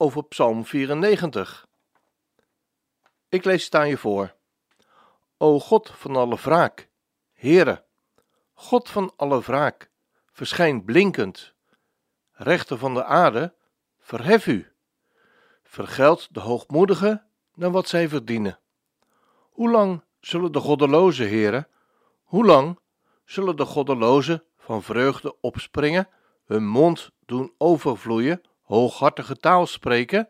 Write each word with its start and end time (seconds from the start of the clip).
over 0.00 0.24
Psalm 0.24 0.64
94. 0.64 1.66
Ik 3.28 3.44
lees 3.44 3.64
het 3.64 3.74
aan 3.74 3.88
je 3.88 3.96
voor. 3.96 4.34
O 5.36 5.58
God 5.58 5.90
van 5.94 6.16
alle 6.16 6.36
wraak, 6.36 6.88
Heere, 7.32 7.84
God 8.52 8.88
van 8.88 9.12
alle 9.16 9.40
wraak, 9.40 9.90
verschijn 10.32 10.84
blinkend. 10.84 11.54
Rechter 12.32 12.78
van 12.78 12.94
de 12.94 13.04
aarde, 13.04 13.54
verhef 13.98 14.46
u. 14.46 14.72
Vergeld 15.62 16.34
de 16.34 16.40
hoogmoedigen 16.40 17.26
naar 17.54 17.70
wat 17.70 17.88
zij 17.88 18.08
verdienen. 18.08 18.58
Hoe 19.50 19.70
lang 19.70 20.04
zullen 20.20 20.52
de 20.52 20.60
goddelozen, 20.60 21.28
Heere, 21.28 21.68
hoe 22.22 22.44
lang 22.44 22.78
zullen 23.24 23.56
de 23.56 23.64
goddelozen 23.64 24.44
van 24.56 24.82
vreugde 24.82 25.40
opspringen, 25.40 26.08
hun 26.44 26.66
mond 26.66 27.10
doen 27.26 27.54
overvloeien, 27.58 28.42
hooghartige 28.70 29.36
taal 29.36 29.66
spreken? 29.66 30.28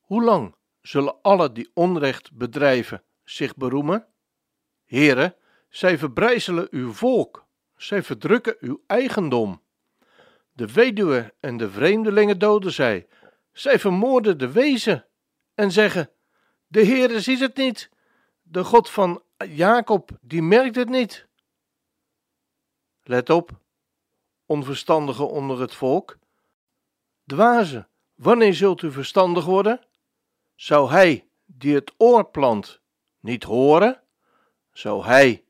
Hoe 0.00 0.22
lang 0.22 0.54
zullen 0.80 1.22
alle 1.22 1.52
die 1.52 1.70
onrecht 1.74 2.32
bedrijven 2.32 3.04
zich 3.24 3.56
beroemen? 3.56 4.06
Heren, 4.84 5.36
zij 5.68 5.98
verbrijzelen 5.98 6.68
uw 6.70 6.92
volk, 6.92 7.46
zij 7.76 8.02
verdrukken 8.02 8.56
uw 8.60 8.82
eigendom. 8.86 9.62
De 10.52 10.72
weduwe 10.72 11.34
en 11.40 11.56
de 11.56 11.70
vreemdelingen 11.70 12.38
doden 12.38 12.72
zij, 12.72 13.08
zij 13.52 13.78
vermoorden 13.78 14.38
de 14.38 14.52
wezen 14.52 15.06
en 15.54 15.72
zeggen: 15.72 16.10
De 16.66 16.84
Heere 16.84 17.20
ziet 17.20 17.40
het 17.40 17.56
niet, 17.56 17.90
de 18.42 18.64
God 18.64 18.90
van 18.90 19.22
Jacob, 19.48 20.10
die 20.20 20.42
merkt 20.42 20.76
het 20.76 20.88
niet. 20.88 21.26
Let 23.02 23.30
op, 23.30 23.50
onverstandigen 24.46 25.28
onder 25.28 25.60
het 25.60 25.74
volk. 25.74 26.18
Dwazen, 27.28 27.88
wanneer 28.14 28.54
zult 28.54 28.82
u 28.82 28.92
verstandig 28.92 29.44
worden? 29.44 29.80
Zou 30.54 30.90
hij 30.90 31.28
die 31.46 31.74
het 31.74 31.92
oor 31.96 32.30
plant 32.30 32.80
niet 33.20 33.44
horen? 33.44 34.02
Zou 34.72 35.04
hij 35.04 35.44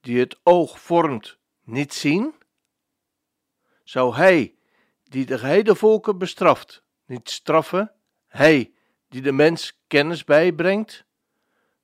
die 0.00 0.18
het 0.18 0.40
oog 0.42 0.80
vormt 0.80 1.38
niet 1.64 1.94
zien? 1.94 2.34
Zou 3.84 4.14
hij 4.14 4.54
die 5.02 5.26
de 5.26 5.38
geheide 5.38 5.74
volken 5.74 6.18
bestraft 6.18 6.82
niet 7.06 7.30
straffen? 7.30 7.92
Hij 8.26 8.72
die 9.08 9.22
de 9.22 9.32
mens 9.32 9.80
kennis 9.86 10.24
bijbrengt? 10.24 11.04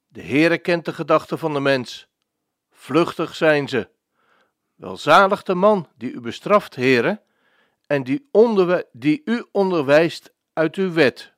De 0.09 0.23
Heere 0.23 0.59
kent 0.59 0.85
de 0.85 0.93
gedachten 0.93 1.39
van 1.39 1.53
de 1.53 1.61
mens. 1.61 2.09
Vluchtig 2.71 3.35
zijn 3.35 3.69
ze. 3.69 3.89
Welzalig 4.75 5.43
de 5.43 5.55
man 5.55 5.89
die 5.97 6.13
u 6.13 6.21
bestraft, 6.21 6.75
Heere, 6.75 7.23
en 7.87 8.05
die, 8.05 8.29
die 8.93 9.23
u 9.25 9.47
onderwijst 9.53 10.33
uit 10.53 10.77
uw 10.77 10.93
wet. 10.93 11.33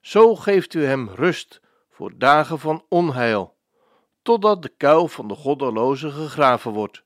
Zo 0.00 0.36
geeft 0.36 0.74
u 0.74 0.84
hem 0.84 1.08
rust 1.08 1.60
voor 1.90 2.18
dagen 2.18 2.58
van 2.58 2.84
onheil, 2.88 3.56
totdat 4.22 4.62
de 4.62 4.68
kuil 4.68 5.08
van 5.08 5.28
de 5.28 5.34
goddelozen 5.34 6.12
gegraven 6.12 6.72
wordt. 6.72 7.02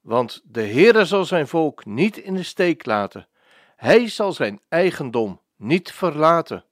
Want 0.00 0.40
de 0.44 0.62
Heere 0.62 1.04
zal 1.04 1.24
zijn 1.24 1.48
volk 1.48 1.84
niet 1.84 2.16
in 2.16 2.34
de 2.34 2.42
steek 2.42 2.86
laten, 2.86 3.28
hij 3.76 4.08
zal 4.08 4.32
zijn 4.32 4.60
eigendom 4.68 5.40
niet 5.56 5.92
verlaten. 5.92 6.64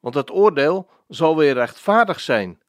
Want 0.00 0.14
het 0.14 0.30
oordeel 0.30 0.90
zal 1.08 1.36
weer 1.36 1.54
rechtvaardig 1.54 2.20
zijn, 2.20 2.60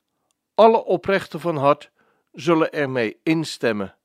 alle 0.55 0.83
oprechten 0.83 1.39
van 1.39 1.57
hart 1.57 1.91
zullen 2.31 2.71
ermee 2.71 3.19
instemmen. 3.23 3.95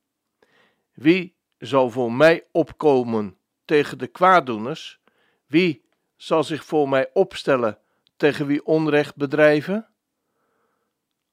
Wie 0.93 1.38
zal 1.59 1.91
voor 1.91 2.13
mij 2.13 2.47
opkomen 2.53 3.39
tegen 3.65 3.99
de 3.99 4.07
kwaaddoeners? 4.07 5.01
Wie 5.47 5.85
zal 6.17 6.45
zich 6.45 6.65
voor 6.65 6.89
mij 6.89 7.11
opstellen 7.13 7.79
tegen 8.17 8.47
wie 8.47 8.67
onrecht 8.67 9.17
bedrijven? 9.17 9.89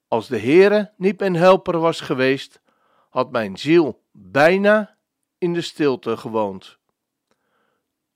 Als 0.08 0.28
de 0.28 0.38
Heere 0.38 0.92
niet 0.96 1.18
mijn 1.18 1.36
helper 1.36 1.78
was 1.78 2.00
geweest, 2.00 2.60
had 3.10 3.30
mijn 3.30 3.56
ziel 3.56 4.02
bijna 4.12 4.96
in 5.38 5.52
de 5.52 5.60
stilte 5.60 6.16
gewoond. 6.16 6.78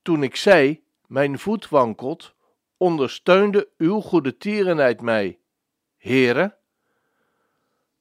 Toen 0.03 0.22
ik 0.22 0.37
zei, 0.37 0.84
mijn 1.06 1.38
voet 1.38 1.69
wankelt, 1.69 2.34
ondersteunde 2.77 3.69
uw 3.77 4.00
goede 4.00 4.37
tierenheid 4.37 5.00
mij. 5.00 5.38
Heere, 5.97 6.59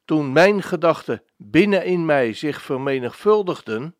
toen 0.06 0.32
mijn 0.32 0.64
gedachten 0.64 1.24
binnen 1.38 1.86
in 1.86 2.06
mij 2.06 2.34
zich 2.34 2.62
vermenigvuldigden, 2.62 3.96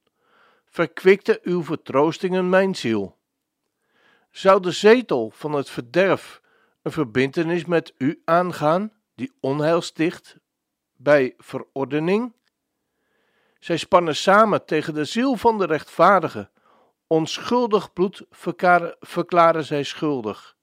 verkwikte 0.70 1.40
uw 1.44 1.64
vertroostingen 1.64 2.50
mijn 2.50 2.76
ziel. 2.76 3.18
Zou 4.32 4.62
de 4.62 4.72
zetel 4.72 5.30
van 5.30 5.52
het 5.52 5.70
verderf 5.70 6.42
een 6.82 6.92
verbintenis 6.92 7.66
met 7.66 7.94
u 7.98 8.22
aangaan, 8.26 8.94
die 9.16 9.32
onheil 9.40 9.82
sticht 9.82 10.38
bij 10.96 11.34
verordening? 11.38 12.34
Zij 13.60 13.78
spannen 13.78 14.16
samen 14.16 14.66
tegen 14.66 14.94
de 14.94 15.06
ziel 15.06 15.36
van 15.36 15.58
de 15.58 15.66
rechtvaardige. 15.66 16.50
Onschuldig 17.08 17.94
bloed 17.94 18.26
verklaren, 18.30 18.96
verklaren 19.00 19.64
zij 19.64 19.84
schuldig. 19.84 20.58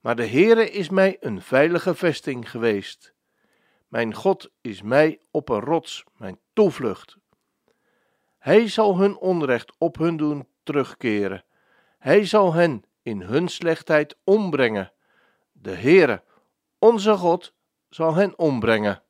Maar 0.00 0.16
de 0.16 0.26
Heere 0.26 0.70
is 0.70 0.88
mij 0.88 1.16
een 1.20 1.42
veilige 1.42 1.94
vesting 1.94 2.50
geweest. 2.50 3.14
Mijn 3.88 4.14
God 4.14 4.50
is 4.60 4.82
mij 4.82 5.20
op 5.30 5.48
een 5.48 5.60
rots, 5.60 6.04
mijn 6.16 6.38
toevlucht. 6.52 7.16
Hij 8.46 8.68
zal 8.68 8.98
hun 8.98 9.16
onrecht 9.16 9.72
op 9.78 9.96
hun 9.96 10.16
doen 10.16 10.48
terugkeren. 10.62 11.44
Hij 11.98 12.24
zal 12.24 12.52
hen 12.52 12.84
in 13.02 13.20
hun 13.20 13.48
slechtheid 13.48 14.16
ombrengen. 14.24 14.92
De 15.52 15.74
Heere, 15.74 16.22
onze 16.78 17.16
God, 17.16 17.54
zal 17.88 18.14
hen 18.14 18.38
ombrengen. 18.38 19.02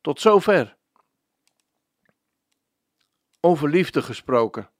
Tot 0.00 0.20
zover. 0.20 0.76
Over 3.40 3.68
liefde 3.68 4.02
gesproken. 4.02 4.70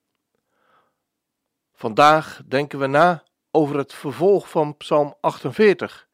Vandaag 1.72 2.42
denken 2.46 2.78
we 2.78 2.86
na 2.86 3.25
over 3.50 3.78
het 3.78 3.94
vervolg 3.94 4.50
van 4.50 4.76
Psalm 4.76 5.14
48. 5.20 6.08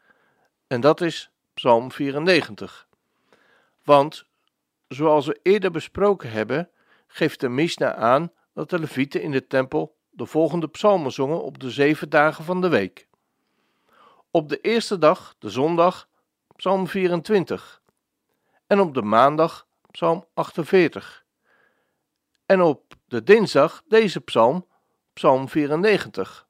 En 0.66 0.81
dat 0.81 1.00
is 1.00 1.31
Psalm 1.55 1.93
94. 1.93 2.88
Want, 3.82 4.31
zoals 4.95 5.27
we 5.27 5.39
eerder 5.43 5.71
besproken 5.71 6.31
hebben, 6.31 6.71
geeft 7.07 7.41
de 7.41 7.49
Mishnah 7.49 7.99
aan 7.99 8.33
dat 8.55 8.71
de 8.71 8.79
Levieten 8.79 9.23
in 9.23 9.31
de 9.31 9.47
tempel 9.47 9.97
de 10.11 10.27
volgende 10.27 10.69
psalmen 10.69 11.13
zongen 11.13 11.43
op 11.43 11.59
de 11.59 11.71
zeven 11.71 12.09
dagen 12.09 12.45
van 12.45 12.61
de 12.61 12.69
week. 12.69 13.09
Op 14.31 14.49
de 14.49 14.61
eerste 14.61 14.99
dag, 14.99 15.35
de 15.39 15.51
zondag, 15.51 16.09
Psalm 16.57 16.87
24. 16.87 17.83
En 18.67 18.81
op 18.81 18.95
de 18.95 19.03
maandag, 19.03 19.67
Psalm 19.91 20.25
48. 20.35 21.25
En 22.47 22.61
op 22.61 22.95
de 23.06 23.23
dinsdag 23.23 23.83
deze 23.88 24.21
psalm, 24.21 24.67
Psalm 25.12 25.49
94. 25.49 26.47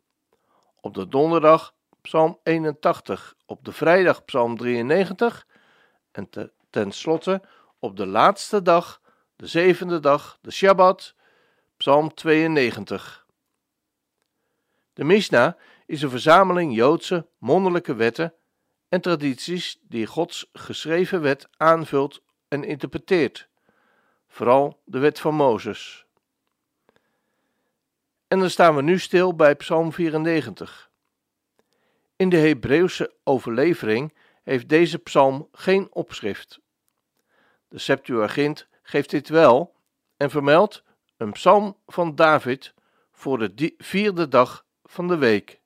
Op 0.80 0.94
de 0.94 1.08
donderdag, 1.08 1.74
Psalm 2.00 2.38
81. 2.42 3.34
Op 3.46 3.64
de 3.64 3.72
vrijdag, 3.72 4.24
Psalm 4.24 4.56
93. 4.56 5.46
En 6.12 6.30
te, 6.30 6.52
tenslotte 6.70 7.42
op 7.82 7.96
de 7.96 8.06
laatste 8.06 8.62
dag, 8.62 9.00
de 9.36 9.46
zevende 9.46 10.00
dag, 10.00 10.38
de 10.40 10.50
Shabbat, 10.50 11.14
Psalm 11.76 12.14
92. 12.14 13.26
De 14.92 15.04
Mishnah 15.04 15.54
is 15.86 16.02
een 16.02 16.10
verzameling 16.10 16.74
Joodse 16.74 17.26
monderlijke 17.38 17.94
wetten 17.94 18.34
en 18.88 19.00
tradities 19.00 19.78
die 19.82 20.06
Gods 20.06 20.50
geschreven 20.52 21.20
wet 21.20 21.48
aanvult 21.56 22.22
en 22.48 22.64
interpreteert, 22.64 23.48
vooral 24.28 24.80
de 24.84 24.98
wet 24.98 25.20
van 25.20 25.34
Mozes. 25.34 26.06
En 28.28 28.38
dan 28.38 28.50
staan 28.50 28.76
we 28.76 28.82
nu 28.82 28.98
stil 28.98 29.34
bij 29.34 29.54
Psalm 29.54 29.92
94. 29.92 30.90
In 32.16 32.28
de 32.28 32.36
Hebreeuwse 32.36 33.14
overlevering 33.24 34.14
heeft 34.42 34.68
deze 34.68 34.98
psalm 34.98 35.48
geen 35.52 35.94
opschrift. 35.94 36.60
De 37.72 37.78
Septuagint 37.78 38.68
geeft 38.82 39.10
dit 39.10 39.28
wel 39.28 39.74
en 40.16 40.30
vermeldt 40.30 40.82
een 41.16 41.32
psalm 41.32 41.76
van 41.86 42.14
David 42.14 42.74
voor 43.12 43.38
de 43.38 43.74
vierde 43.78 44.28
dag 44.28 44.64
van 44.84 45.08
de 45.08 45.16
week. 45.16 45.60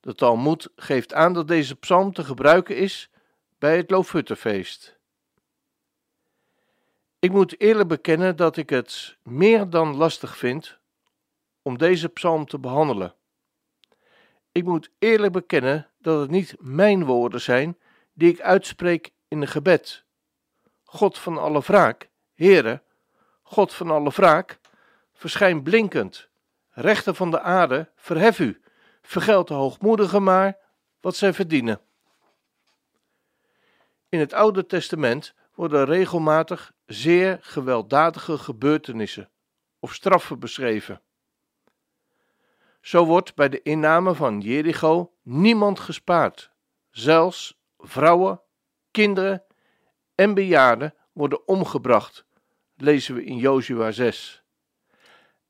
De 0.00 0.14
Talmud 0.14 0.70
geeft 0.76 1.14
aan 1.14 1.32
dat 1.32 1.48
deze 1.48 1.76
psalm 1.76 2.12
te 2.12 2.24
gebruiken 2.24 2.76
is 2.76 3.10
bij 3.58 3.76
het 3.76 3.90
Loofhuttenfeest. 3.90 4.98
Ik 7.18 7.32
moet 7.32 7.60
eerlijk 7.60 7.88
bekennen 7.88 8.36
dat 8.36 8.56
ik 8.56 8.70
het 8.70 9.16
meer 9.22 9.70
dan 9.70 9.96
lastig 9.96 10.36
vind 10.36 10.78
om 11.62 11.78
deze 11.78 12.08
psalm 12.08 12.46
te 12.46 12.58
behandelen. 12.58 13.14
Ik 14.52 14.64
moet 14.64 14.90
eerlijk 14.98 15.32
bekennen 15.32 15.90
dat 15.98 16.20
het 16.20 16.30
niet 16.30 16.54
mijn 16.58 17.04
woorden 17.04 17.40
zijn 17.40 17.78
die 18.12 18.32
ik 18.32 18.40
uitspreek 18.40 19.10
in 19.28 19.40
een 19.40 19.48
gebed. 19.48 20.08
God 20.92 21.18
van 21.18 21.38
alle 21.38 21.60
wraak, 21.60 22.08
Heere, 22.34 22.82
God 23.42 23.74
van 23.74 23.90
alle 23.90 24.10
wraak, 24.10 24.58
verschijn 25.12 25.62
blinkend, 25.62 26.28
rechter 26.70 27.14
van 27.14 27.30
de 27.30 27.40
aarde, 27.40 27.90
verhef 27.96 28.38
u, 28.38 28.60
vergeld 29.02 29.48
de 29.48 29.54
hoogmoedigen 29.54 30.22
maar 30.22 30.58
wat 31.00 31.16
zij 31.16 31.32
verdienen. 31.32 31.80
In 34.08 34.18
het 34.18 34.32
Oude 34.32 34.66
Testament 34.66 35.34
worden 35.54 35.84
regelmatig 35.84 36.72
zeer 36.86 37.38
gewelddadige 37.40 38.38
gebeurtenissen 38.38 39.30
of 39.78 39.94
straffen 39.94 40.38
beschreven. 40.38 41.00
Zo 42.80 43.04
wordt 43.04 43.34
bij 43.34 43.48
de 43.48 43.62
inname 43.62 44.14
van 44.14 44.40
Jericho 44.40 45.12
niemand 45.22 45.80
gespaard. 45.80 46.50
Zelfs 46.90 47.60
vrouwen, 47.78 48.40
kinderen 48.90 49.44
en 50.20 50.34
bejaarden 50.34 50.94
worden 51.12 51.48
omgebracht, 51.48 52.24
lezen 52.76 53.14
we 53.14 53.24
in 53.24 53.36
Jozua 53.36 53.90
6. 53.90 54.42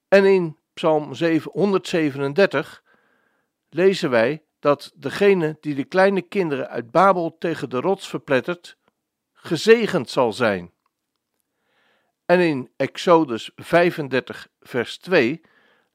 En 0.09 0.25
in 0.25 0.59
Psalm 0.75 1.13
137 1.53 2.83
lezen 3.69 4.11
wij 4.11 4.45
dat 4.59 4.93
degene 4.95 5.57
die 5.61 5.75
de 5.75 5.85
kleine 5.85 6.23
kinderen 6.23 6.69
uit 6.69 6.91
Babel 6.91 7.37
tegen 7.39 7.71
de 7.71 7.81
rots 7.81 8.09
verplettert, 8.09 8.77
gezegend 9.33 10.11
zal 10.11 10.33
zijn. 10.33 10.73
En 12.25 12.41
in 12.41 12.71
Exodus 12.77 13.51
35, 13.57 14.49
vers 14.61 14.99
2 14.99 15.41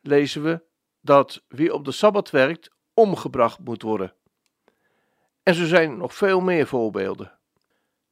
lezen 0.01 0.43
we 0.43 0.63
dat 1.01 1.43
wie 1.47 1.73
op 1.73 1.85
de 1.85 1.91
sabbat 1.91 2.29
werkt, 2.29 2.69
omgebracht 2.93 3.59
moet 3.59 3.81
worden. 3.81 4.13
En 5.43 5.53
zo 5.53 5.65
zijn 5.65 5.97
nog 5.97 6.15
veel 6.15 6.39
meer 6.39 6.67
voorbeelden. 6.67 7.34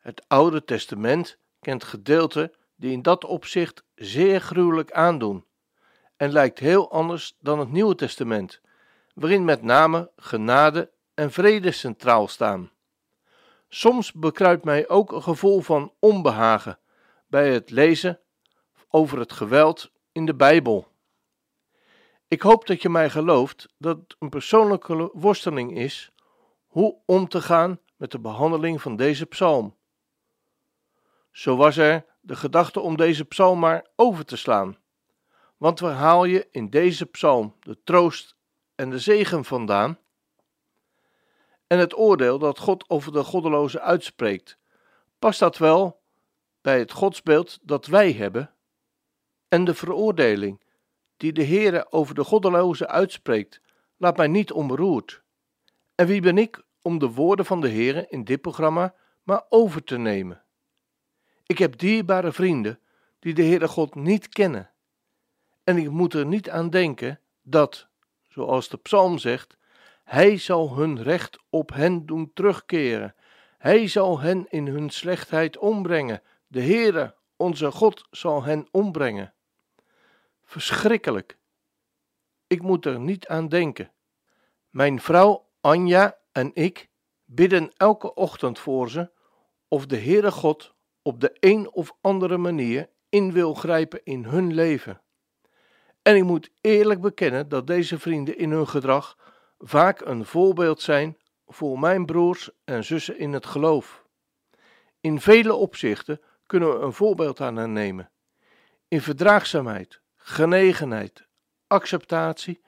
Het 0.03 0.23
Oude 0.27 0.63
Testament 0.63 1.37
kent 1.59 1.83
gedeelten 1.83 2.51
die 2.75 2.91
in 2.91 3.01
dat 3.01 3.25
opzicht 3.25 3.83
zeer 3.95 4.41
gruwelijk 4.41 4.91
aandoen 4.91 5.45
en 6.17 6.31
lijkt 6.31 6.59
heel 6.59 6.91
anders 6.91 7.35
dan 7.39 7.59
het 7.59 7.71
Nieuwe 7.71 7.95
Testament, 7.95 8.61
waarin 9.13 9.45
met 9.45 9.61
name 9.61 10.11
genade 10.15 10.91
en 11.13 11.31
vrede 11.31 11.71
centraal 11.71 12.27
staan. 12.27 12.71
Soms 13.69 14.11
bekruipt 14.11 14.63
mij 14.63 14.89
ook 14.89 15.11
een 15.11 15.23
gevoel 15.23 15.61
van 15.61 15.93
onbehagen 15.99 16.79
bij 17.27 17.53
het 17.53 17.69
lezen 17.69 18.19
over 18.89 19.19
het 19.19 19.31
geweld 19.31 19.91
in 20.11 20.25
de 20.25 20.35
Bijbel. 20.35 20.87
Ik 22.27 22.41
hoop 22.41 22.67
dat 22.67 22.81
je 22.81 22.89
mij 22.89 23.09
gelooft 23.09 23.73
dat 23.77 23.97
het 23.97 24.15
een 24.19 24.29
persoonlijke 24.29 25.09
worsteling 25.13 25.77
is 25.77 26.11
hoe 26.67 26.95
om 27.05 27.27
te 27.27 27.41
gaan 27.41 27.79
met 27.95 28.11
de 28.11 28.19
behandeling 28.19 28.81
van 28.81 28.95
deze 28.95 29.25
psalm. 29.25 29.75
Zo 31.33 31.55
was 31.55 31.77
er 31.77 32.05
de 32.21 32.35
gedachte 32.35 32.79
om 32.79 32.97
deze 32.97 33.25
psalm 33.25 33.59
maar 33.59 33.87
over 33.95 34.25
te 34.25 34.37
slaan. 34.37 34.77
Want 35.57 35.79
waar 35.79 35.93
haal 35.93 36.25
je 36.25 36.47
in 36.51 36.69
deze 36.69 37.05
psalm 37.05 37.55
de 37.59 37.83
troost 37.83 38.35
en 38.75 38.89
de 38.89 38.99
zegen 38.99 39.45
vandaan? 39.45 39.99
En 41.67 41.79
het 41.79 41.97
oordeel 41.97 42.39
dat 42.39 42.59
God 42.59 42.89
over 42.89 43.11
de 43.11 43.23
goddelozen 43.23 43.81
uitspreekt, 43.81 44.57
past 45.19 45.39
dat 45.39 45.57
wel 45.57 46.01
bij 46.61 46.79
het 46.79 46.91
godsbeeld 46.91 47.59
dat 47.61 47.85
wij 47.85 48.11
hebben? 48.11 48.53
En 49.47 49.65
de 49.65 49.73
veroordeling 49.73 50.61
die 51.17 51.31
de 51.31 51.45
Heere 51.45 51.91
over 51.91 52.15
de 52.15 52.23
goddelozen 52.23 52.87
uitspreekt, 52.87 53.61
laat 53.97 54.17
mij 54.17 54.27
niet 54.27 54.51
onberoerd. 54.51 55.23
En 55.95 56.07
wie 56.07 56.21
ben 56.21 56.37
ik 56.37 56.63
om 56.81 56.99
de 56.99 57.09
woorden 57.09 57.45
van 57.45 57.61
de 57.61 57.69
Heere 57.69 58.05
in 58.09 58.23
dit 58.23 58.41
programma 58.41 58.95
maar 59.23 59.45
over 59.49 59.83
te 59.83 59.97
nemen? 59.97 60.43
Ik 61.53 61.59
heb 61.59 61.77
dierbare 61.77 62.31
vrienden 62.31 62.79
die 63.19 63.33
de 63.33 63.43
Heere 63.43 63.67
God 63.67 63.95
niet 63.95 64.29
kennen. 64.29 64.71
En 65.63 65.77
ik 65.77 65.89
moet 65.89 66.13
er 66.13 66.25
niet 66.25 66.49
aan 66.49 66.69
denken 66.69 67.19
dat, 67.41 67.87
zoals 68.27 68.69
de 68.69 68.77
psalm 68.77 69.17
zegt, 69.17 69.57
Hij 70.03 70.37
zal 70.37 70.75
hun 70.75 71.01
recht 71.01 71.39
op 71.49 71.73
hen 71.73 72.05
doen 72.05 72.31
terugkeren. 72.33 73.15
Hij 73.57 73.87
zal 73.87 74.19
hen 74.19 74.45
in 74.49 74.67
hun 74.67 74.89
slechtheid 74.89 75.57
ombrengen. 75.57 76.21
De 76.47 76.61
Heere, 76.61 77.15
onze 77.35 77.71
God, 77.71 78.07
zal 78.11 78.43
hen 78.43 78.67
ombrengen. 78.71 79.33
Verschrikkelijk. 80.43 81.37
Ik 82.47 82.61
moet 82.61 82.85
er 82.85 82.99
niet 82.99 83.27
aan 83.27 83.47
denken. 83.47 83.91
Mijn 84.69 85.01
vrouw 85.01 85.49
Anja 85.61 86.17
en 86.31 86.51
ik 86.53 86.89
bidden 87.25 87.71
elke 87.77 88.13
ochtend 88.13 88.59
voor 88.59 88.89
ze 88.89 89.11
of 89.67 89.85
de 89.85 89.97
Heere 89.97 90.31
God 90.31 90.73
op 91.03 91.19
de 91.19 91.37
een 91.39 91.71
of 91.71 91.95
andere 92.01 92.37
manier 92.37 92.89
in 93.09 93.31
wil 93.31 93.53
grijpen 93.53 94.01
in 94.03 94.23
hun 94.23 94.53
leven. 94.53 95.01
En 96.01 96.15
ik 96.15 96.23
moet 96.23 96.49
eerlijk 96.61 97.01
bekennen 97.01 97.49
dat 97.49 97.67
deze 97.67 97.99
vrienden 97.99 98.37
in 98.37 98.51
hun 98.51 98.67
gedrag 98.67 99.17
vaak 99.59 100.01
een 100.01 100.25
voorbeeld 100.25 100.81
zijn 100.81 101.17
voor 101.47 101.79
mijn 101.79 102.05
broers 102.05 102.49
en 102.63 102.83
zussen 102.83 103.19
in 103.19 103.33
het 103.33 103.45
geloof. 103.45 104.05
In 104.99 105.21
vele 105.21 105.53
opzichten 105.53 106.21
kunnen 106.45 106.69
we 106.69 106.85
een 106.85 106.93
voorbeeld 106.93 107.41
aan 107.41 107.55
hen 107.55 107.73
nemen. 107.73 108.11
In 108.87 109.01
verdraagzaamheid, 109.01 110.01
genegenheid, 110.15 111.27
acceptatie 111.67 112.61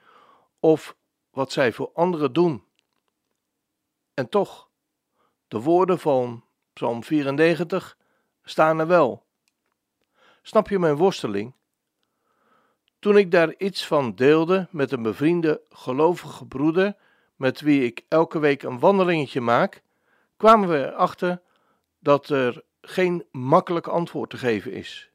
of 0.60 0.96
wat 1.30 1.52
zij 1.52 1.72
voor 1.72 1.90
anderen 1.94 2.32
doen. 2.32 2.64
En 4.14 4.28
toch, 4.28 4.70
de 5.48 5.60
woorden 5.60 5.98
van 5.98 6.44
Psalm 6.72 7.04
94 7.04 7.95
staan 8.48 8.78
er 8.78 8.86
wel. 8.86 9.24
Snap 10.42 10.68
je 10.68 10.78
mijn 10.78 10.96
worsteling? 10.96 11.54
Toen 12.98 13.16
ik 13.16 13.30
daar 13.30 13.54
iets 13.56 13.86
van 13.86 14.14
deelde 14.14 14.68
met 14.70 14.92
een 14.92 15.02
bevriende 15.02 15.62
gelovige 15.70 16.46
broeder, 16.46 16.96
met 17.36 17.60
wie 17.60 17.84
ik 17.84 18.04
elke 18.08 18.38
week 18.38 18.62
een 18.62 18.78
wandelingetje 18.78 19.40
maak, 19.40 19.82
kwamen 20.36 20.68
we 20.68 20.86
erachter 20.86 21.42
dat 21.98 22.28
er 22.28 22.64
geen 22.80 23.26
makkelijk 23.30 23.86
antwoord 23.86 24.30
te 24.30 24.36
geven 24.36 24.72
is. 24.72 25.10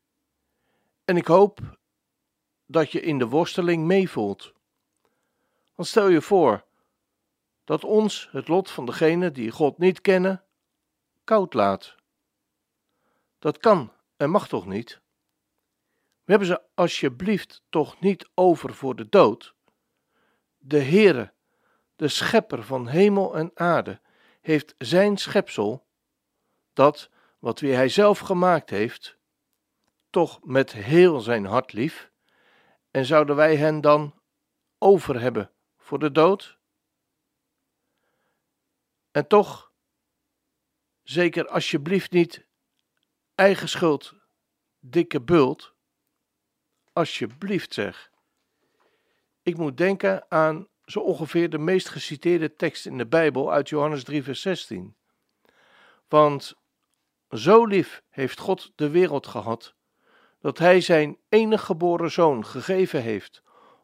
En 1.05 1.17
ik 1.17 1.27
hoop 1.27 1.59
dat 2.65 2.91
je 2.91 3.01
in 3.01 3.17
de 3.17 3.27
worsteling 3.27 3.85
meevoelt. 3.85 4.53
Want 5.75 5.87
stel 5.87 6.07
je 6.07 6.21
voor 6.21 6.63
dat 7.63 7.83
ons 7.83 8.29
het 8.31 8.47
lot 8.47 8.71
van 8.71 8.85
degene 8.85 9.31
die 9.31 9.51
God 9.51 9.77
niet 9.77 10.01
kennen 10.01 10.43
koud 11.23 11.53
laat. 11.53 11.95
Dat 13.41 13.57
kan 13.57 13.93
en 14.17 14.29
mag 14.29 14.47
toch 14.47 14.65
niet? 14.65 15.01
We 16.23 16.31
hebben 16.31 16.47
ze 16.47 16.61
alsjeblieft 16.73 17.63
toch 17.69 17.99
niet 17.99 18.29
over 18.33 18.73
voor 18.73 18.95
de 18.95 19.09
dood? 19.09 19.55
De 20.57 20.83
Heere, 20.83 21.33
de 21.95 22.07
schepper 22.07 22.63
van 22.63 22.87
hemel 22.87 23.35
en 23.35 23.51
aarde, 23.53 24.01
heeft 24.41 24.75
zijn 24.77 25.17
schepsel, 25.17 25.87
dat 26.73 27.09
wat 27.39 27.59
wie 27.59 27.73
hij 27.73 27.89
zelf 27.89 28.19
gemaakt 28.19 28.69
heeft, 28.69 29.17
toch 30.09 30.43
met 30.43 30.71
heel 30.71 31.19
zijn 31.19 31.45
hart 31.45 31.73
lief, 31.73 32.11
en 32.91 33.05
zouden 33.05 33.35
wij 33.35 33.55
hen 33.55 33.81
dan 33.81 34.21
over 34.77 35.21
hebben 35.21 35.51
voor 35.77 35.99
de 35.99 36.11
dood? 36.11 36.59
En 39.11 39.27
toch, 39.27 39.73
zeker 41.03 41.47
alsjeblieft 41.47 42.11
niet 42.11 42.49
eigen 43.41 43.69
schuld, 43.69 44.13
dikke 44.79 45.21
bult. 45.21 45.73
Alsjeblieft 46.93 47.73
zeg. 47.73 48.11
Ik 49.41 49.57
moet 49.57 49.77
denken 49.77 50.25
aan 50.29 50.67
zo 50.85 50.99
ongeveer 50.99 51.49
de 51.49 51.57
meest 51.57 51.89
geciteerde 51.89 52.55
tekst 52.55 52.85
in 52.85 52.97
de 52.97 53.07
Bijbel 53.07 53.51
uit 53.51 53.69
Johannes 53.69 54.03
3, 54.03 54.23
vers 54.23 54.41
16. 54.41 54.95
Want 56.07 56.53
zo 57.29 57.65
lief 57.65 58.03
heeft 58.09 58.39
God 58.39 58.71
de 58.75 58.89
wereld 58.89 59.27
gehad, 59.27 59.75
dat 60.39 60.57
Hij 60.57 60.81
zijn 60.81 61.17
enige 61.29 61.65
geboren 61.65 62.11
zoon 62.11 62.45
gegeven 62.45 63.01
heeft, 63.01 63.43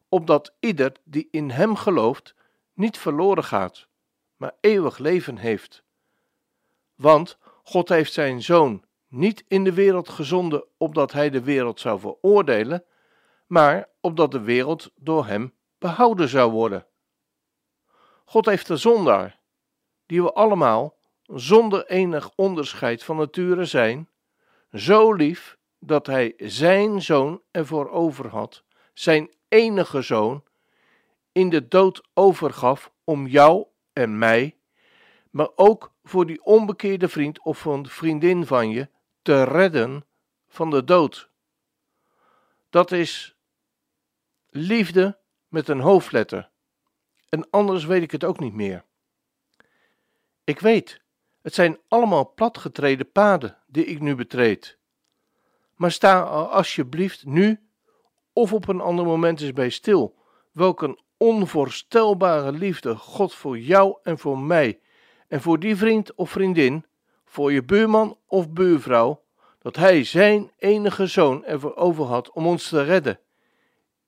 opdat 0.10 0.56
ieder 0.60 0.92
die 1.04 1.28
in 1.32 1.50
Hem 1.50 1.76
gelooft 1.76 2.36
niet 2.74 2.98
verloren 2.98 3.44
gaat, 3.44 3.88
maar 4.36 4.56
eeuwig 4.60 4.98
leven 4.98 5.38
heeft. 5.38 5.84
Want 6.96 7.38
God 7.64 7.90
heeft 7.90 8.14
zijn 8.14 8.42
zoon 8.42 8.86
niet 9.08 9.44
in 9.48 9.64
de 9.64 9.74
wereld 9.74 10.10
gezonden 10.10 10.64
opdat 10.78 11.12
Hij 11.12 11.30
de 11.30 11.44
wereld 11.44 11.80
zou 11.80 12.00
veroordelen, 12.00 12.84
maar 13.48 13.90
opdat 14.02 14.32
de 14.32 14.42
wereld 14.42 14.92
door 14.96 15.26
Hem 15.26 15.54
behouden 15.78 16.30
zou 16.30 16.52
worden. 16.52 16.86
God 18.26 18.46
heeft 18.46 18.68
de 18.68 18.78
zondaar, 18.78 19.40
die 20.06 20.24
we 20.24 20.34
allemaal, 20.34 20.96
zonder 21.24 21.86
enig 21.86 22.32
onderscheid 22.36 23.04
van 23.04 23.18
nature 23.18 23.66
zijn, 23.66 24.10
zo 24.72 25.14
lief 25.14 25.58
dat 25.80 26.06
hij 26.08 26.34
zijn 26.38 27.02
zoon 27.02 27.42
ervoor 27.52 27.90
over 27.90 28.28
had, 28.28 28.64
zijn 28.94 29.30
enige 29.48 30.02
zoon, 30.02 30.44
in 31.32 31.50
de 31.50 31.68
dood 31.68 32.08
overgaf 32.14 32.92
om 33.04 33.28
jou 33.28 33.66
en 33.94 34.18
mij, 34.18 34.56
maar 35.32 35.50
ook 35.56 35.92
voor 36.04 36.26
die 36.26 36.44
onbekeerde 36.44 37.08
vriend 37.08 37.44
of 37.44 37.68
vriendin 37.84 38.46
van 38.46 38.70
je 38.70 38.90
te 39.28 39.44
redden 39.44 40.06
van 40.48 40.70
de 40.70 40.84
dood. 40.84 41.30
Dat 42.70 42.92
is 42.92 43.36
liefde 44.50 45.20
met 45.48 45.68
een 45.68 45.80
hoofdletter. 45.80 46.50
En 47.30 47.50
anders 47.50 47.86
weet 47.86 48.02
ik 48.02 48.12
het 48.12 48.24
ook 48.24 48.40
niet 48.40 48.54
meer. 48.54 48.86
Ik 50.44 50.60
weet, 50.60 51.02
het 51.42 51.54
zijn 51.54 51.80
allemaal 51.88 52.34
platgetreden 52.34 53.12
paden 53.12 53.58
die 53.66 53.86
ik 53.86 54.00
nu 54.00 54.16
betreed. 54.16 54.78
Maar 55.76 55.92
sta 55.92 56.22
alsjeblieft 56.22 57.26
nu 57.26 57.70
of 58.34 58.54
op 58.54 58.68
een 58.68 58.82
ander 58.82 59.06
moment 59.06 59.42
eens 59.42 59.54
bij 59.54 59.70
stil. 59.70 60.18
Welk 60.52 60.82
een 60.82 61.00
onvoorstelbare 61.18 62.52
liefde 62.52 62.96
God 62.96 63.34
voor 63.34 63.60
jou 63.60 63.98
en 64.04 64.18
voor 64.18 64.40
mij 64.40 64.82
en 65.28 65.42
voor 65.42 65.60
die 65.60 65.76
vriend 65.76 66.14
of 66.16 66.30
vriendin, 66.30 66.86
voor 67.28 67.52
je 67.52 67.64
buurman 67.64 68.18
of 68.26 68.50
buurvrouw, 68.50 69.24
dat 69.60 69.76
hij 69.76 70.04
zijn 70.04 70.52
enige 70.58 71.08
zoon 71.08 71.46
ervoor 71.46 71.76
over 71.76 72.06
had 72.06 72.32
om 72.32 72.48
ons 72.48 72.70
te 72.70 72.84
redden. 72.84 73.20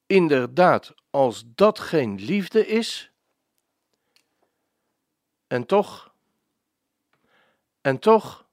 Inderdaad, 0.05 0.93
als 1.09 1.43
dat 1.55 1.79
geen 1.79 2.15
liefde 2.15 2.67
is. 2.67 3.11
En 5.47 5.65
toch, 5.65 6.13
en 7.81 7.99
toch, 7.99 8.47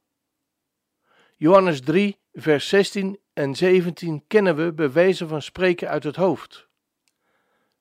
Johannes 1.36 1.80
3, 1.80 2.18
vers 2.32 2.68
16 2.68 3.18
en 3.32 3.54
17 3.54 4.24
kennen 4.26 4.56
we 4.56 4.72
bij 4.72 4.92
wijze 4.92 5.28
van 5.28 5.42
spreken 5.42 5.88
uit 5.88 6.04
het 6.04 6.16
hoofd. 6.16 6.68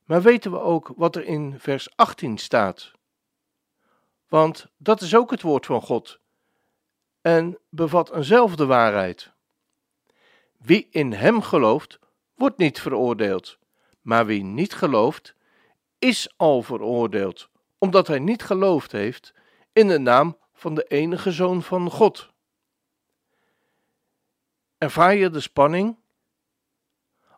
Maar 0.04 0.22
weten 0.22 0.52
we 0.52 0.60
ook 0.60 0.94
wat 0.96 1.16
er 1.16 1.24
in 1.26 1.60
vers 1.60 1.96
18 1.96 2.38
staat? 2.38 2.92
Want 4.28 4.68
dat 4.78 5.02
is 5.02 5.16
ook 5.16 5.32
het 5.32 5.42
woord 5.42 5.66
van 5.66 5.82
God 5.82 6.20
en 7.26 7.58
bevat 7.70 8.12
eenzelfde 8.12 8.66
waarheid. 8.66 9.32
Wie 10.58 10.88
in 10.92 11.14
Hem 11.14 11.42
gelooft, 11.42 12.00
wordt 12.36 12.58
niet 12.58 12.80
veroordeeld, 12.80 13.58
maar 14.02 14.26
wie 14.26 14.44
niet 14.44 14.74
gelooft, 14.74 15.36
is 16.00 16.34
al 16.38 16.62
veroordeeld, 16.62 17.50
omdat 17.78 18.08
hij 18.08 18.20
niet 18.20 18.44
geloofd 18.44 18.92
heeft 18.92 19.34
in 19.74 19.88
de 19.88 20.00
naam 20.00 20.38
van 20.54 20.76
de 20.76 20.84
enige 20.84 21.32
Zoon 21.32 21.64
van 21.64 21.90
God. 21.92 22.30
Ervaar 24.78 25.16
je 25.16 25.30
de 25.30 25.40
spanning? 25.40 25.98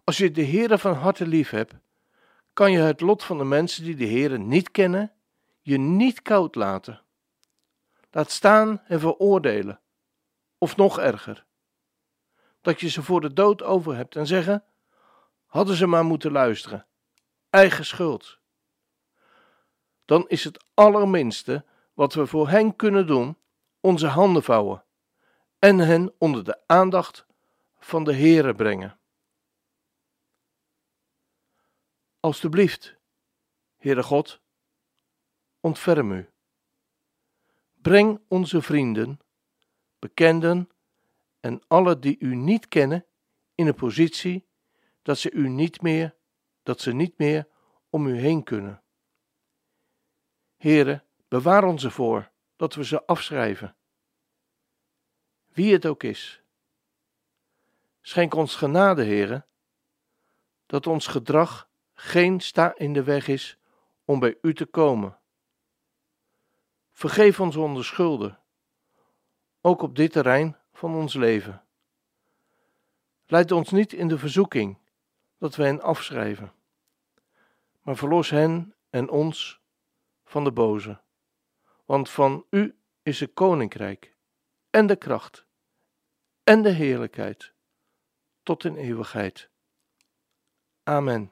Als 0.03 0.17
je 0.17 0.31
de 0.31 0.45
Heere 0.45 0.77
van 0.77 0.93
harte 0.93 1.27
lief 1.27 1.49
hebt, 1.49 1.73
kan 2.53 2.71
je 2.71 2.79
het 2.79 3.01
lot 3.01 3.23
van 3.23 3.37
de 3.37 3.43
mensen 3.43 3.83
die 3.83 3.95
de 3.95 4.07
Heere 4.07 4.37
niet 4.37 4.71
kennen, 4.71 5.13
je 5.61 5.77
niet 5.77 6.21
koud 6.21 6.55
laten. 6.55 7.01
Laat 8.17 8.31
staan 8.31 8.83
en 8.87 8.99
veroordelen, 8.99 9.81
of 10.57 10.75
nog 10.75 10.99
erger, 10.99 11.45
dat 12.61 12.79
je 12.79 12.89
ze 12.89 13.03
voor 13.03 13.21
de 13.21 13.33
dood 13.33 13.63
over 13.63 13.95
hebt 13.95 14.15
en 14.15 14.27
zeggen: 14.27 14.63
hadden 15.45 15.75
ze 15.75 15.87
maar 15.87 16.05
moeten 16.05 16.31
luisteren, 16.31 16.87
eigen 17.49 17.85
schuld. 17.85 18.39
Dan 20.05 20.27
is 20.27 20.43
het 20.43 20.65
allerminste 20.73 21.65
wat 21.93 22.13
we 22.13 22.25
voor 22.25 22.49
hen 22.49 22.75
kunnen 22.75 23.07
doen, 23.07 23.37
onze 23.79 24.07
handen 24.07 24.43
vouwen 24.43 24.83
en 25.59 25.77
hen 25.77 26.13
onder 26.17 26.43
de 26.43 26.61
aandacht 26.67 27.25
van 27.79 28.03
de 28.03 28.13
Heere 28.13 28.55
brengen. 28.55 28.99
Alsjeblieft, 32.19 32.95
Heere 33.75 34.03
God, 34.03 34.41
ontferm 35.59 36.11
u. 36.11 36.29
Breng 37.87 38.21
onze 38.27 38.61
vrienden, 38.61 39.19
bekenden 39.99 40.69
en 41.39 41.61
alle 41.67 41.99
die 41.99 42.15
u 42.19 42.35
niet 42.35 42.67
kennen 42.67 43.05
in 43.55 43.67
een 43.67 43.75
positie 43.75 44.47
dat 45.01 45.17
ze 45.17 45.31
u 45.31 45.49
niet 45.49 45.81
meer, 45.81 46.15
dat 46.63 46.81
ze 46.81 46.93
niet 46.93 47.17
meer 47.17 47.47
om 47.89 48.07
u 48.07 48.17
heen 48.17 48.43
kunnen. 48.43 48.81
Heere, 50.57 51.03
bewaar 51.27 51.63
ons 51.63 51.83
ervoor 51.83 52.31
dat 52.55 52.75
we 52.75 52.85
ze 52.85 53.05
afschrijven. 53.05 53.75
Wie 55.53 55.73
het 55.73 55.85
ook 55.85 56.03
is. 56.03 56.41
Schenk 58.01 58.33
ons 58.33 58.55
genade, 58.55 59.03
Heere, 59.03 59.45
dat 60.65 60.87
ons 60.87 61.07
gedrag 61.07 61.69
geen 61.93 62.39
sta 62.39 62.77
in 62.77 62.93
de 62.93 63.03
weg 63.03 63.27
is 63.27 63.57
om 64.05 64.19
bij 64.19 64.37
u 64.41 64.53
te 64.53 64.65
komen. 64.65 65.16
Vergeef 66.97 67.39
ons 67.39 67.55
onze 67.55 67.83
schulden, 67.83 68.39
ook 69.61 69.81
op 69.81 69.95
dit 69.95 70.11
terrein 70.11 70.57
van 70.73 70.95
ons 70.95 71.13
leven. 71.13 71.63
Leid 73.25 73.51
ons 73.51 73.71
niet 73.71 73.93
in 73.93 74.07
de 74.07 74.17
verzoeking 74.17 74.77
dat 75.37 75.55
we 75.55 75.63
hen 75.63 75.81
afschrijven, 75.81 76.53
maar 77.81 77.95
verlos 77.95 78.29
hen 78.29 78.75
en 78.89 79.09
ons 79.09 79.61
van 80.25 80.43
de 80.43 80.51
boze. 80.51 81.01
Want 81.85 82.09
van 82.09 82.45
u 82.49 82.77
is 83.03 83.19
het 83.19 83.33
koninkrijk 83.33 84.15
en 84.69 84.87
de 84.87 84.95
kracht 84.95 85.45
en 86.43 86.61
de 86.61 86.71
heerlijkheid 86.71 87.53
tot 88.43 88.63
in 88.63 88.75
eeuwigheid. 88.75 89.49
Amen. 90.83 91.31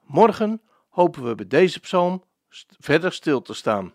Morgen 0.00 0.62
hopen 0.88 1.24
we 1.24 1.34
bij 1.34 1.46
deze 1.46 1.80
psalm 1.80 2.24
verder 2.78 3.12
stil 3.12 3.42
te 3.42 3.54
staan. 3.54 3.94